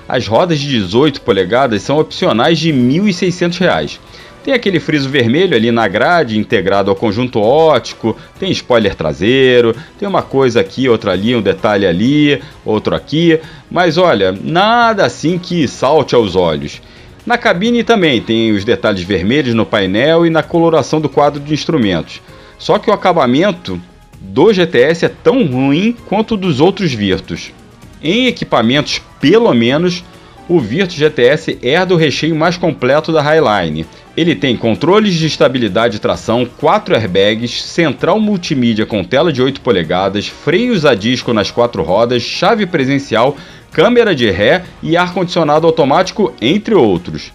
As 0.10 0.27
rodas 0.27 0.60
de 0.60 0.67
18 0.67 1.22
polegadas 1.22 1.84
são 1.84 1.98
opcionais 1.98 2.60
de 2.60 2.70
R$ 2.70 2.77
1.600. 2.77 3.98
Tem 4.43 4.53
aquele 4.53 4.79
friso 4.79 5.08
vermelho 5.08 5.55
ali 5.55 5.72
na 5.72 5.88
grade, 5.88 6.38
integrado 6.38 6.89
ao 6.89 6.98
conjunto 6.98 7.39
ótico, 7.39 8.17
tem 8.38 8.51
spoiler 8.51 8.96
traseiro, 8.96 9.74
tem 9.98 10.08
uma 10.08 10.24
coisa 10.24 10.60
aqui, 10.60 10.89
outra 10.89 11.12
ali, 11.12 11.34
um 11.34 11.41
detalhe 11.41 11.86
ali, 11.86 12.41
outro 12.65 12.93
aqui, 12.93 13.39
mas 13.70 13.98
olha, 13.98 14.31
nada 14.31 15.05
assim 15.05 15.38
que 15.38 15.67
salte 15.67 16.15
aos 16.15 16.36
olhos. 16.36 16.81
Na 17.25 17.37
cabine 17.37 17.83
também 17.83 18.19
tem 18.19 18.51
os 18.51 18.65
detalhes 18.65 19.03
vermelhos 19.03 19.53
no 19.53 19.65
painel 19.65 20.25
e 20.25 20.29
na 20.29 20.41
coloração 20.41 20.99
do 20.99 21.07
quadro 21.07 21.39
de 21.39 21.53
instrumentos. 21.53 22.21
Só 22.57 22.79
que 22.79 22.89
o 22.89 22.93
acabamento 22.93 23.79
do 24.19 24.51
GTS 24.51 25.05
é 25.05 25.09
tão 25.09 25.45
ruim 25.45 25.95
quanto 26.07 26.33
o 26.33 26.37
dos 26.37 26.59
outros 26.59 26.93
Virtus. 26.93 27.51
Em 28.03 28.25
equipamentos, 28.25 29.01
pelo 29.19 29.53
menos, 29.53 30.03
o 30.49 30.59
Virtus 30.59 30.97
GTS 30.97 31.59
herda 31.61 31.93
o 31.93 31.97
recheio 31.97 32.35
mais 32.35 32.57
completo 32.57 33.11
da 33.11 33.21
Highline. 33.21 33.85
Ele 34.17 34.35
tem 34.35 34.57
controles 34.57 35.13
de 35.13 35.25
estabilidade 35.25 35.97
e 35.97 35.99
tração, 35.99 36.45
4 36.57 36.95
airbags, 36.95 37.63
central 37.63 38.19
multimídia 38.19 38.85
com 38.85 39.03
tela 39.03 39.31
de 39.31 39.41
8 39.41 39.61
polegadas, 39.61 40.27
freios 40.27 40.85
a 40.85 40.93
disco 40.93 41.31
nas 41.33 41.49
quatro 41.49 41.81
rodas, 41.83 42.21
chave 42.21 42.65
presencial, 42.65 43.37
câmera 43.71 44.13
de 44.13 44.29
ré 44.29 44.63
e 44.83 44.97
ar-condicionado 44.97 45.65
automático, 45.65 46.33
entre 46.41 46.75
outros. 46.75 47.31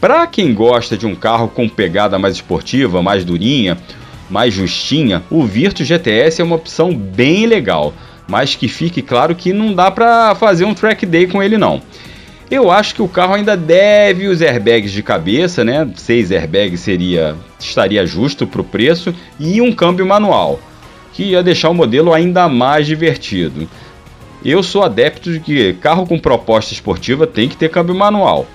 Para 0.00 0.26
quem 0.26 0.54
gosta 0.54 0.96
de 0.96 1.06
um 1.06 1.14
carro 1.14 1.48
com 1.48 1.68
pegada 1.68 2.18
mais 2.18 2.34
esportiva, 2.34 3.02
mais 3.02 3.24
durinha, 3.24 3.76
mais 4.28 4.54
justinha, 4.54 5.22
o 5.30 5.44
Virtus 5.44 5.86
GTS 5.86 6.40
é 6.40 6.44
uma 6.44 6.56
opção 6.56 6.94
bem 6.94 7.46
legal, 7.46 7.92
mas 8.28 8.54
que 8.54 8.68
fique 8.68 9.02
claro 9.02 9.34
que 9.34 9.52
não 9.52 9.74
dá 9.74 9.90
para 9.90 10.34
fazer 10.34 10.64
um 10.64 10.74
track 10.74 11.04
day 11.04 11.26
com 11.26 11.42
ele 11.42 11.58
não. 11.58 11.82
Eu 12.50 12.70
acho 12.70 12.94
que 12.94 13.02
o 13.02 13.08
carro 13.08 13.34
ainda 13.34 13.56
deve 13.56 14.26
os 14.26 14.42
airbags 14.42 14.90
de 14.90 15.02
cabeça, 15.02 15.64
né? 15.64 15.88
Seis 15.94 16.32
airbags 16.32 16.80
seria 16.80 17.36
estaria 17.60 18.04
justo 18.04 18.46
para 18.46 18.60
o 18.60 18.64
preço 18.64 19.14
e 19.38 19.60
um 19.60 19.72
câmbio 19.72 20.04
manual, 20.04 20.58
que 21.12 21.24
ia 21.24 21.42
deixar 21.42 21.70
o 21.70 21.74
modelo 21.74 22.12
ainda 22.12 22.48
mais 22.48 22.86
divertido. 22.86 23.68
Eu 24.44 24.62
sou 24.62 24.82
adepto 24.82 25.32
de 25.32 25.40
que 25.40 25.72
carro 25.74 26.06
com 26.06 26.18
proposta 26.18 26.72
esportiva 26.72 27.26
tem 27.26 27.48
que 27.48 27.56
ter 27.56 27.68
câmbio 27.68 27.94
manual. 27.94 28.46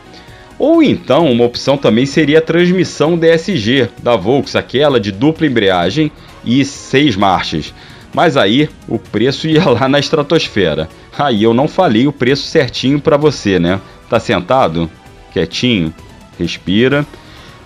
Ou 0.57 0.81
então, 0.81 1.29
uma 1.31 1.43
opção 1.43 1.77
também 1.77 2.05
seria 2.05 2.39
a 2.39 2.41
transmissão 2.41 3.17
DSG 3.17 3.89
da 4.01 4.15
Volks, 4.15 4.55
aquela 4.55 4.97
de 4.99 5.11
dupla 5.11 5.45
embreagem 5.45 6.11
e 6.43 6.65
seis 6.65 7.15
marchas. 7.15 7.71
Mas 8.13 8.37
aí 8.37 8.69
o 8.87 8.97
preço 8.97 9.47
ia 9.49 9.69
lá 9.69 9.87
na 9.89 9.99
estratosfera. 9.99 10.89
Aí 11.17 11.43
eu 11.43 11.53
não 11.53 11.67
falei 11.67 12.07
o 12.07 12.13
preço 12.13 12.47
certinho 12.47 12.99
para 12.99 13.17
você, 13.17 13.59
né? 13.59 13.79
Tá 14.09 14.19
sentado? 14.19 14.89
Quietinho? 15.33 15.93
Respira. 16.39 17.05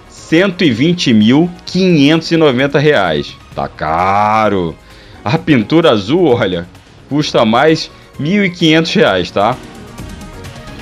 120.590 0.09 2.79
reais. 2.79 3.37
Tá 3.55 3.67
caro. 3.67 4.75
A 5.23 5.37
pintura 5.37 5.91
azul, 5.91 6.35
olha, 6.35 6.67
custa 7.09 7.45
mais 7.45 7.91
R$ 8.19 8.49
1.500, 8.49 9.31
tá? 9.31 9.55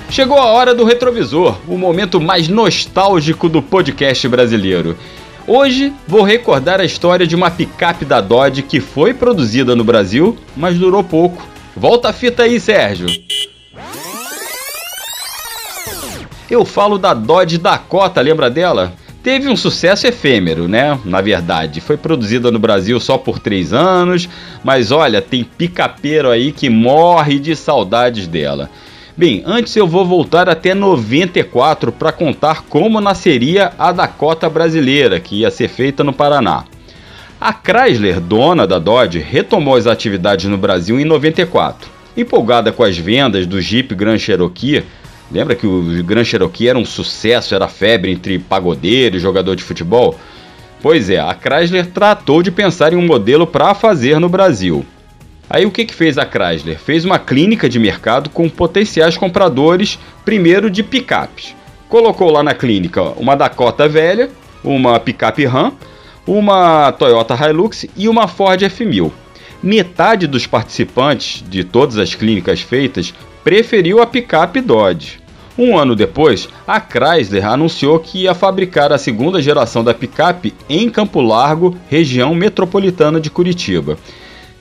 Chegou 0.10 0.38
a 0.38 0.46
hora 0.46 0.74
do 0.74 0.84
retrovisor, 0.84 1.60
o 1.68 1.78
momento 1.78 2.20
mais 2.20 2.48
nostálgico 2.48 3.48
do 3.48 3.62
podcast 3.62 4.28
brasileiro. 4.28 4.98
Hoje 5.46 5.94
vou 6.08 6.24
recordar 6.24 6.82
a 6.82 6.86
história 6.86 7.28
de 7.28 7.36
uma 7.36 7.52
picape 7.52 8.04
da 8.04 8.20
Dodge 8.20 8.64
que 8.64 8.82
foi 8.82 9.14
produzida 9.14 9.76
no 9.76 9.84
Brasil, 9.84 10.38
mas 10.56 10.78
durou 10.78 11.04
pouco. 11.04 11.46
Volta 11.76 12.10
a 12.10 12.14
fita 12.14 12.44
aí, 12.44 12.60
Sérgio. 12.60 13.08
Eu 16.50 16.66
falo 16.66 16.98
da 16.98 17.14
Dodge 17.14 17.58
Dakota, 17.58 18.20
lembra 18.20 18.50
dela? 18.50 18.94
Teve 19.28 19.50
um 19.50 19.58
sucesso 19.58 20.08
efêmero, 20.08 20.70
né? 20.70 20.98
Na 21.04 21.20
verdade, 21.20 21.82
foi 21.82 21.98
produzida 21.98 22.50
no 22.50 22.58
Brasil 22.58 22.98
só 22.98 23.18
por 23.18 23.40
três 23.40 23.74
anos, 23.74 24.30
mas 24.64 24.90
olha, 24.90 25.22
tem 25.22 25.44
picapeiro 25.44 26.30
aí 26.30 26.54
que 26.54 26.70
morre 26.70 27.38
de 27.38 27.54
saudades 27.54 28.26
dela. 28.26 28.70
Bem, 29.18 29.44
antes 29.46 29.76
eu 29.76 29.86
vou 29.86 30.06
voltar 30.06 30.48
até 30.48 30.74
94 30.74 31.92
para 31.92 32.14
contar 32.14 32.64
como 32.70 33.02
nasceria 33.02 33.74
a 33.78 33.92
Dakota 33.92 34.50
brasileira, 34.50 35.20
que 35.20 35.42
ia 35.42 35.52
ser 35.52 35.68
feita 35.68 36.06
no 36.06 36.14
Paraná. 36.14 36.64
A 37.38 37.52
Chrysler, 37.52 38.22
dona 38.22 38.66
da 38.66 38.80
Dodge, 38.80 39.20
retomou 39.20 39.76
as 39.76 39.88
atividades 39.88 40.46
no 40.46 40.58
Brasil 40.58 40.98
em 41.02 41.04
94. 41.04 41.90
Empolgada 42.16 42.72
com 42.72 42.82
as 42.82 42.98
vendas 42.98 43.46
do 43.46 43.60
Jeep 43.60 43.94
Grand 43.94 44.20
Cherokee, 44.20 44.86
Lembra 45.32 45.56
que 45.56 45.68
o 45.68 46.04
Gran 46.04 46.24
Cherokee 46.24 46.70
era 46.70 46.78
um 46.78 46.86
sucesso, 46.86 47.54
era 47.54 47.68
febre 47.68 48.12
entre 48.12 48.40
pagodeiro 48.40 49.18
e 49.18 49.20
jogador 49.20 49.56
de 49.56 49.64
futebol? 49.64 50.18
Pois 50.82 51.10
é, 51.10 51.20
a 51.20 51.34
Chrysler 51.34 51.88
tratou 51.88 52.42
de 52.42 52.52
pensar 52.52 52.94
em 52.94 52.96
um 52.96 53.06
modelo 53.06 53.46
para 53.46 53.74
fazer 53.74 54.20
no 54.20 54.30
Brasil. 54.30 54.86
Aí 55.50 55.66
o 55.66 55.72
que, 55.72 55.86
que 55.86 55.94
fez 55.94 56.18
a 56.18 56.26
Chrysler? 56.26 56.78
Fez 56.78 57.04
uma 57.04 57.18
clínica 57.18 57.68
de 57.68 57.80
mercado 57.80 58.30
com 58.30 58.50
potenciais 58.50 59.18
compradores, 59.18 59.98
primeiro 60.24 60.70
de 60.70 60.84
picapes. 60.84 61.56
Colocou 61.90 62.30
lá 62.30 62.44
na 62.44 62.54
clínica 62.54 63.02
uma 63.18 63.36
Dakota 63.36 63.88
velha, 63.88 64.30
uma 64.64 65.00
picape 65.00 65.46
Ram, 65.46 65.74
uma 66.26 66.92
Toyota 66.92 67.34
Hilux 67.34 67.86
e 67.96 68.10
uma 68.10 68.28
Ford 68.28 68.62
F1000. 68.62 69.12
Metade 69.64 70.28
dos 70.28 70.46
participantes 70.46 71.44
de 71.50 71.64
todas 71.64 71.98
as 71.98 72.14
clínicas 72.14 72.62
feitas 72.62 73.14
preferiu 73.48 74.02
a 74.02 74.06
picape 74.06 74.60
Dodge. 74.60 75.22
Um 75.58 75.78
ano 75.78 75.96
depois, 75.96 76.50
a 76.68 76.82
Chrysler 76.82 77.48
anunciou 77.48 77.98
que 77.98 78.24
ia 78.24 78.36
fabricar 78.36 78.92
a 78.92 78.98
segunda 78.98 79.42
geração 79.42 79.86
da 79.86 79.94
picape 79.94 80.54
em 80.68 80.90
Campo 80.90 81.22
Largo, 81.22 81.78
região 81.90 82.36
metropolitana 82.36 83.22
de 83.22 83.30
Curitiba. 83.30 83.98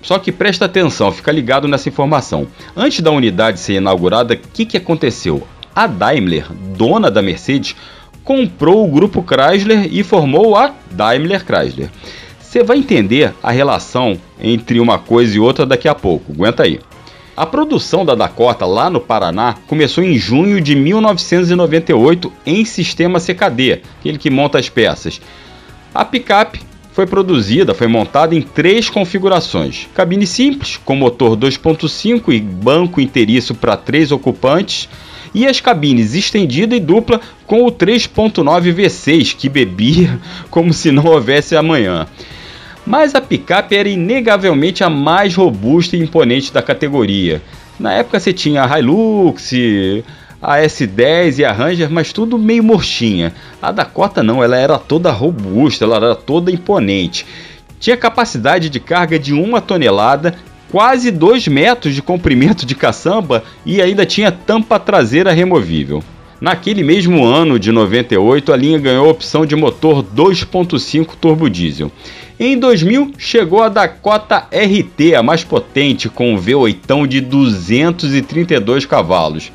Só 0.01 0.21
que 0.21 0.31
presta 0.31 0.67
atenção, 0.67 1.11
fica 1.11 1.33
ligado 1.33 1.67
nessa 1.67 1.89
informação. 1.89 2.47
Antes 2.77 3.01
da 3.01 3.11
unidade 3.11 3.59
ser 3.59 3.75
inaugurada, 3.75 4.35
o 4.35 4.39
que, 4.55 4.65
que 4.65 4.77
aconteceu? 4.77 5.45
A 5.75 5.89
Daimler, 5.89 6.47
dona 6.53 7.11
da 7.11 7.21
Mercedes, 7.21 7.75
comprou 8.23 8.87
o 8.87 8.93
grupo 8.93 9.21
Chrysler 9.21 9.89
e 9.91 10.05
formou 10.05 10.55
a 10.55 10.73
Daimler 10.93 11.45
Chrysler. 11.45 11.91
Você 12.39 12.63
vai 12.63 12.79
entender 12.79 13.35
a 13.43 13.51
relação 13.51 14.17
entre 14.41 14.79
uma 14.79 14.97
coisa 14.97 15.37
e 15.37 15.41
outra 15.41 15.67
daqui 15.67 15.89
a 15.89 15.95
pouco, 15.97 16.31
aguenta 16.33 16.63
aí. 16.63 16.79
A 17.37 17.45
produção 17.45 18.03
da 18.03 18.15
Dakota 18.15 18.65
lá 18.65 18.89
no 18.89 18.99
Paraná 18.99 19.57
começou 19.67 20.03
em 20.03 20.17
junho 20.17 20.59
de 20.59 20.75
1998 20.75 22.33
em 22.47 22.65
sistema 22.65 23.21
CKD, 23.21 23.83
aquele 24.01 24.17
que 24.17 24.31
monta 24.31 24.59
as 24.59 24.71
peças. 24.71 25.21
A 25.95 26.03
picape 26.03 26.63
foi 26.93 27.07
produzida, 27.07 27.75
foi 27.75 27.89
montada 27.89 28.35
em 28.35 28.41
três 28.41 28.89
configurações: 28.89 29.87
cabine 29.95 30.27
simples, 30.27 30.81
com 30.83 30.97
motor 30.97 31.37
2.5 31.37 32.33
e 32.33 32.41
banco 32.41 33.03
inteiriço 33.03 33.55
para 33.55 33.77
três 33.77 34.11
ocupantes, 34.11 34.89
e 35.35 35.47
as 35.47 35.61
cabines 35.61 36.15
estendida 36.15 36.75
e 36.75 36.81
dupla 36.81 37.21
com 37.47 37.67
o 37.67 37.71
3.9 37.71 38.75
V6 38.75 39.37
que 39.37 39.51
bebia 39.51 40.19
como 40.49 40.73
se 40.73 40.91
não 40.91 41.05
houvesse 41.05 41.55
amanhã. 41.55 42.07
Mas 42.87 43.17
a 43.17 43.21
picape 43.21 43.75
era 43.75 43.89
inegavelmente 43.89 44.85
a 44.85 44.89
mais 44.89 45.35
robusta 45.35 45.97
e 45.97 46.01
imponente 46.01 46.53
da 46.53 46.63
categoria. 46.63 47.43
Na 47.81 47.93
época 47.93 48.21
você 48.21 48.33
tinha 48.33 48.65
a 48.65 48.79
Hilux, 48.79 49.53
a 50.41 50.59
S10 50.59 51.41
e 51.41 51.45
a 51.45 51.53
Ranger, 51.53 51.91
mas 51.91 52.13
tudo 52.13 52.39
meio 52.39 52.63
murchinha. 52.63 53.35
A 53.61 53.73
Dakota 53.73 54.23
não, 54.23 54.43
ela 54.43 54.57
era 54.57 54.79
toda 54.79 55.11
robusta, 55.11 55.85
ela 55.85 55.97
era 55.97 56.15
toda 56.15 56.53
imponente. 56.53 57.27
Tinha 57.81 57.97
capacidade 57.97 58.71
de 58.71 58.79
carga 58.79 59.19
de 59.19 59.35
uma 59.35 59.61
tonelada, 59.61 60.35
quase 60.71 61.11
2 61.11 61.49
metros 61.49 61.93
de 61.95 62.01
comprimento 62.01 62.65
de 62.65 62.75
caçamba 62.75 63.43
e 63.65 63.83
ainda 63.83 64.07
tinha 64.07 64.31
tampa 64.31 64.79
traseira 64.79 65.33
removível. 65.33 66.03
Naquele 66.41 66.83
mesmo 66.83 67.25
ano 67.25 67.59
de 67.59 67.73
98, 67.73 68.53
a 68.53 68.57
linha 68.57 68.79
ganhou 68.79 69.07
a 69.07 69.11
opção 69.11 69.47
de 69.47 69.57
motor 69.57 70.03
2.5 70.03 71.15
turbo 71.19 71.49
diesel. 71.49 71.91
Em 72.39 72.59
2000, 72.59 73.13
chegou 73.17 73.63
a 73.63 73.71
Dakota 73.71 74.47
RT, 74.53 75.15
a 75.15 75.23
mais 75.23 75.43
potente, 75.43 76.11
com 76.11 76.35
um 76.35 76.39
V8 76.39 77.07
de 77.07 77.23
232 77.23 78.85
cavalos. 78.85 79.51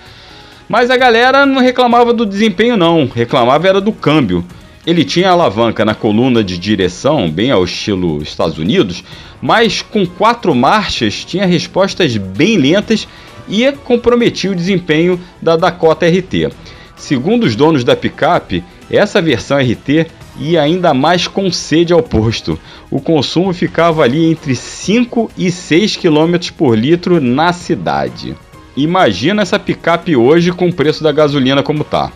Mas 0.68 0.90
a 0.90 0.98
galera 0.98 1.46
não 1.46 1.62
reclamava 1.62 2.12
do 2.12 2.26
desempenho 2.26 2.76
não, 2.76 3.06
reclamava 3.06 3.68
era 3.68 3.80
do 3.80 3.92
câmbio. 3.92 4.44
Ele 4.88 5.06
tinha 5.06 5.30
alavanca 5.30 5.86
na 5.86 5.94
coluna 5.94 6.44
de 6.44 6.58
direção, 6.58 7.30
bem 7.30 7.52
ao 7.52 7.64
estilo 7.64 8.24
Estados 8.24 8.58
Unidos, 8.58 9.04
mas 9.40 9.84
com 9.84 10.04
quatro 10.08 10.56
marchas 10.56 11.24
tinha 11.24 11.46
respostas 11.46 12.18
bem 12.18 12.58
lentas 12.58 13.08
e 13.51 13.70
comprometia 13.74 14.50
o 14.50 14.55
desempenho 14.55 15.20
da 15.41 15.58
Dakota 15.58 16.08
RT. 16.08 16.50
Segundo 16.96 17.43
os 17.43 17.55
donos 17.55 17.84
da 17.84 17.96
picape, 17.96 18.63
essa 18.89 19.22
versão 19.22 19.58
RT 19.58 20.08
ia 20.39 20.62
ainda 20.62 20.93
mais 20.93 21.27
com 21.27 21.51
sede 21.51 21.91
ao 21.91 22.01
posto. 22.01 22.58
O 22.89 23.01
consumo 23.01 23.53
ficava 23.53 24.03
ali 24.03 24.31
entre 24.31 24.55
5 24.55 25.29
e 25.38 25.51
6 25.51 25.98
km 25.98 26.51
por 26.58 26.77
litro 26.77 27.20
na 27.20 27.51
cidade. 27.51 28.36
Imagina 28.77 29.41
essa 29.41 29.60
picape 29.60 30.15
hoje 30.15 30.51
com 30.51 30.70
o 30.70 30.74
preço 30.74 31.03
da 31.03 31.12
gasolina 31.12 31.62
como 31.62 31.84
tá. 31.84 32.12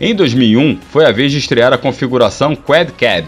Em 0.00 0.14
2001, 0.14 0.78
foi 0.90 1.04
a 1.04 1.12
vez 1.12 1.30
de 1.30 1.38
estrear 1.38 1.72
a 1.72 1.78
configuração 1.78 2.56
Quad 2.56 2.90
Cab, 2.92 3.26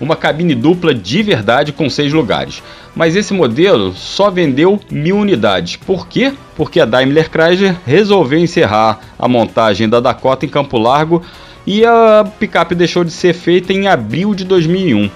uma 0.00 0.16
cabine 0.16 0.54
dupla 0.54 0.94
de 0.94 1.22
verdade 1.22 1.72
com 1.72 1.88
seis 1.88 2.12
lugares. 2.12 2.62
Mas 2.94 3.16
esse 3.16 3.32
modelo 3.32 3.92
só 3.94 4.30
vendeu 4.30 4.80
mil 4.90 5.16
unidades. 5.16 5.76
Por 5.76 6.06
quê? 6.06 6.32
Porque 6.56 6.80
a 6.80 6.84
Daimler 6.84 7.30
Chrysler 7.30 7.76
resolveu 7.84 8.38
encerrar 8.38 9.00
a 9.18 9.28
montagem 9.28 9.88
da 9.88 10.00
Dakota 10.00 10.46
em 10.46 10.48
Campo 10.48 10.78
Largo 10.78 11.22
e 11.66 11.84
a 11.84 12.24
picape 12.38 12.74
deixou 12.74 13.04
de 13.04 13.10
ser 13.10 13.32
feita 13.32 13.72
em 13.72 13.88
abril 13.88 14.34
de 14.34 14.44
2001. 14.44 15.10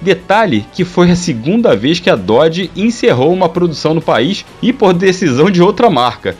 Detalhe 0.00 0.64
que 0.72 0.84
foi 0.84 1.10
a 1.10 1.16
segunda 1.16 1.76
vez 1.76 2.00
que 2.00 2.08
a 2.08 2.16
Dodge 2.16 2.70
encerrou 2.74 3.32
uma 3.32 3.48
produção 3.48 3.92
no 3.92 4.00
país 4.00 4.46
e 4.62 4.72
por 4.72 4.94
decisão 4.94 5.50
de 5.50 5.62
outra 5.62 5.90
marca. 5.90 6.36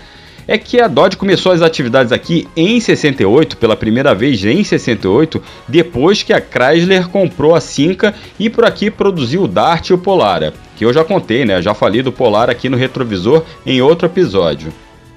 É 0.51 0.59
que 0.59 0.81
a 0.81 0.89
Dodge 0.89 1.17
começou 1.17 1.53
as 1.53 1.63
atividades 1.63 2.11
aqui 2.11 2.49
em 2.57 2.81
68, 2.81 3.57
pela 3.57 3.77
primeira 3.77 4.13
vez 4.17 4.45
em 4.45 4.65
68, 4.65 5.41
depois 5.69 6.25
que 6.25 6.33
a 6.33 6.41
Chrysler 6.41 7.09
comprou 7.09 7.55
a 7.55 7.61
Cinca 7.61 8.13
e 8.37 8.51
por 8.51 8.65
aqui 8.65 8.91
produziu 8.91 9.45
o 9.45 9.47
Dart 9.47 9.91
e 9.91 9.95
o 9.95 9.99
Polara, 9.99 10.53
que 10.77 10.85
eu 10.85 10.93
já 10.93 11.05
contei, 11.05 11.45
né? 11.45 11.63
Já 11.63 11.73
falei 11.73 12.03
do 12.03 12.11
Polar 12.11 12.51
aqui 12.51 12.69
no 12.69 12.77
retrovisor 12.77 13.45
em 13.65 13.81
outro 13.81 14.07
episódio. 14.07 14.73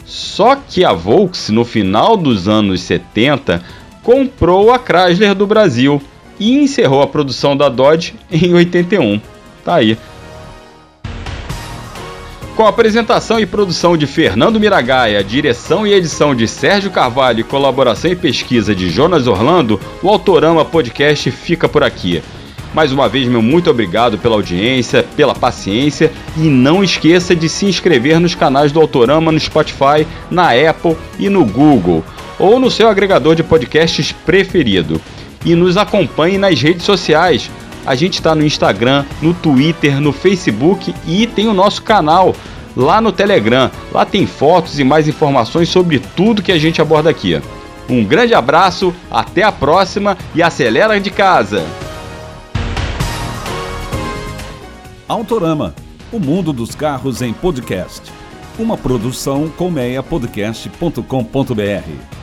Só 0.05 0.55
que 0.55 0.85
a 0.85 0.93
Volks, 0.93 1.49
no 1.49 1.65
final 1.65 2.15
dos 2.15 2.47
anos 2.47 2.81
70, 2.81 3.59
comprou 4.03 4.71
a 4.71 4.77
Chrysler 4.77 5.33
do 5.33 5.47
Brasil 5.47 5.99
e 6.39 6.53
encerrou 6.59 7.01
a 7.01 7.07
produção 7.07 7.57
da 7.57 7.69
Dodge 7.69 8.13
em 8.31 8.53
81. 8.53 9.19
Tá 9.65 9.77
aí. 9.77 9.97
Com 12.55 12.67
a 12.67 12.69
apresentação 12.69 13.39
e 13.39 13.47
produção 13.47 13.97
de 13.97 14.05
Fernando 14.05 14.59
Miragaia, 14.59 15.23
direção 15.23 15.87
e 15.87 15.93
edição 15.93 16.35
de 16.35 16.47
Sérgio 16.47 16.91
Carvalho 16.91 17.39
e 17.39 17.43
colaboração 17.43 18.11
e 18.11 18.15
pesquisa 18.15 18.75
de 18.75 18.91
Jonas 18.91 19.25
Orlando, 19.25 19.79
o 20.03 20.07
Autorama 20.07 20.63
Podcast 20.63 21.31
fica 21.31 21.67
por 21.67 21.83
aqui. 21.83 22.21
Mais 22.71 22.91
uma 22.91 23.09
vez, 23.09 23.27
meu 23.27 23.41
muito 23.41 23.71
obrigado 23.71 24.19
pela 24.19 24.35
audiência, 24.35 25.03
pela 25.15 25.33
paciência 25.33 26.11
e 26.37 26.41
não 26.41 26.83
esqueça 26.83 27.35
de 27.35 27.49
se 27.49 27.65
inscrever 27.65 28.19
nos 28.19 28.35
canais 28.35 28.71
do 28.71 28.79
Autorama 28.79 29.31
no 29.31 29.39
Spotify, 29.39 30.05
na 30.29 30.51
Apple 30.51 30.95
e 31.17 31.29
no 31.29 31.43
Google, 31.43 32.03
ou 32.37 32.59
no 32.59 32.69
seu 32.69 32.87
agregador 32.87 33.33
de 33.33 33.41
podcasts 33.41 34.11
preferido 34.11 35.01
e 35.43 35.55
nos 35.55 35.75
acompanhe 35.75 36.37
nas 36.37 36.61
redes 36.61 36.85
sociais. 36.85 37.49
A 37.85 37.95
gente 37.95 38.15
está 38.15 38.33
no 38.33 38.45
Instagram, 38.45 39.05
no 39.21 39.33
Twitter, 39.33 39.99
no 39.99 40.13
Facebook 40.13 40.93
e 41.05 41.27
tem 41.27 41.47
o 41.47 41.53
nosso 41.53 41.81
canal 41.81 42.33
lá 42.75 43.01
no 43.01 43.11
Telegram. 43.11 43.69
Lá 43.91 44.05
tem 44.05 44.25
fotos 44.25 44.79
e 44.79 44.83
mais 44.83 45.07
informações 45.07 45.69
sobre 45.69 45.99
tudo 45.99 46.41
que 46.41 46.51
a 46.51 46.57
gente 46.57 46.81
aborda 46.81 47.09
aqui. 47.09 47.39
Um 47.89 48.03
grande 48.03 48.33
abraço, 48.33 48.93
até 49.11 49.43
a 49.43 49.51
próxima 49.51 50.17
e 50.33 50.41
acelera 50.41 50.99
de 50.99 51.11
casa! 51.11 51.63
Autorama, 55.07 55.75
o 56.11 56.19
mundo 56.19 56.51
dos 56.53 56.73
carros 56.73 57.21
em 57.21 57.33
podcast. 57.33 58.01
Uma 58.57 58.77
produção 58.77 59.49
colmeiapodcast.com.br. 59.49 62.22